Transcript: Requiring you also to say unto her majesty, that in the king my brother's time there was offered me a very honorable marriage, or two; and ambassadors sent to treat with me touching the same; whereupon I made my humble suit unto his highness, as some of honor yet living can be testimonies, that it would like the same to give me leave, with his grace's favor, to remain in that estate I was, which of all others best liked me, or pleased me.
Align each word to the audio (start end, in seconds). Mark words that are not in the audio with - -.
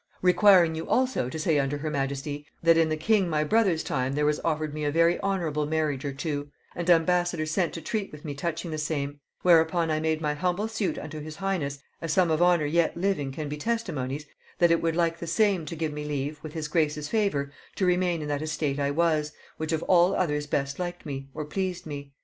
Requiring 0.23 0.73
you 0.73 0.87
also 0.89 1.29
to 1.29 1.37
say 1.37 1.59
unto 1.59 1.77
her 1.77 1.91
majesty, 1.91 2.47
that 2.63 2.75
in 2.75 2.89
the 2.89 2.97
king 2.97 3.29
my 3.29 3.43
brother's 3.43 3.83
time 3.83 4.13
there 4.13 4.25
was 4.25 4.39
offered 4.43 4.73
me 4.73 4.83
a 4.83 4.89
very 4.89 5.19
honorable 5.19 5.67
marriage, 5.67 6.03
or 6.03 6.11
two; 6.11 6.49
and 6.75 6.89
ambassadors 6.89 7.51
sent 7.51 7.71
to 7.73 7.83
treat 7.83 8.11
with 8.11 8.25
me 8.25 8.33
touching 8.33 8.71
the 8.71 8.79
same; 8.79 9.19
whereupon 9.43 9.91
I 9.91 9.99
made 9.99 10.19
my 10.19 10.33
humble 10.33 10.67
suit 10.67 10.97
unto 10.97 11.19
his 11.19 11.35
highness, 11.35 11.77
as 12.01 12.11
some 12.11 12.31
of 12.31 12.41
honor 12.41 12.65
yet 12.65 12.97
living 12.97 13.31
can 13.31 13.47
be 13.47 13.57
testimonies, 13.57 14.25
that 14.57 14.71
it 14.71 14.81
would 14.81 14.95
like 14.95 15.19
the 15.19 15.27
same 15.27 15.67
to 15.67 15.75
give 15.75 15.93
me 15.93 16.03
leave, 16.03 16.39
with 16.41 16.53
his 16.53 16.67
grace's 16.67 17.07
favor, 17.07 17.51
to 17.75 17.85
remain 17.85 18.23
in 18.23 18.27
that 18.27 18.41
estate 18.41 18.79
I 18.79 18.89
was, 18.89 19.33
which 19.57 19.71
of 19.71 19.83
all 19.83 20.15
others 20.15 20.47
best 20.47 20.79
liked 20.79 21.05
me, 21.05 21.29
or 21.35 21.45
pleased 21.45 21.85
me. 21.85 22.11